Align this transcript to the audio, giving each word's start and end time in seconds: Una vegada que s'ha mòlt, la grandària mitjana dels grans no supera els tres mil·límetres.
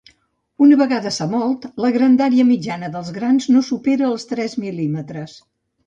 Una 0.67 0.77
vegada 0.79 1.03
que 1.11 1.15
s'ha 1.17 1.27
mòlt, 1.33 1.67
la 1.85 1.93
grandària 1.99 2.47
mitjana 2.53 2.91
dels 2.97 3.15
grans 3.21 3.49
no 3.55 3.65
supera 3.71 4.13
els 4.13 4.31
tres 4.35 4.61
mil·límetres. 4.69 5.43